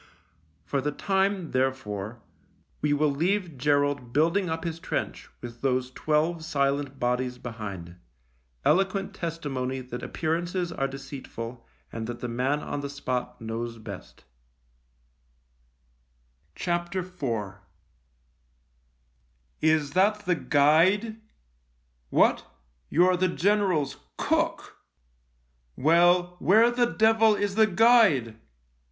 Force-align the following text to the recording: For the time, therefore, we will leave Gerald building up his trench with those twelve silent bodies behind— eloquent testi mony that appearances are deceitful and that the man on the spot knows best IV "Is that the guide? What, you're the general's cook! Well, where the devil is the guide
For 0.65 0.81
the 0.81 0.91
time, 0.91 1.51
therefore, 1.51 2.23
we 2.81 2.91
will 2.91 3.11
leave 3.11 3.55
Gerald 3.55 4.13
building 4.13 4.49
up 4.49 4.63
his 4.63 4.79
trench 4.79 5.29
with 5.41 5.61
those 5.61 5.91
twelve 5.91 6.43
silent 6.43 6.99
bodies 6.99 7.37
behind— 7.37 7.97
eloquent 8.65 9.13
testi 9.13 9.51
mony 9.51 9.79
that 9.79 10.01
appearances 10.01 10.71
are 10.71 10.87
deceitful 10.87 11.67
and 11.91 12.07
that 12.07 12.19
the 12.19 12.27
man 12.27 12.61
on 12.61 12.81
the 12.81 12.89
spot 12.89 13.39
knows 13.41 13.77
best 13.77 14.23
IV 16.55 17.21
"Is 19.61 19.91
that 19.91 20.21
the 20.25 20.35
guide? 20.35 21.21
What, 22.09 22.47
you're 22.89 23.17
the 23.17 23.27
general's 23.27 23.97
cook! 24.17 24.77
Well, 25.75 26.37
where 26.39 26.71
the 26.71 26.87
devil 26.87 27.35
is 27.35 27.53
the 27.53 27.67
guide 27.67 28.39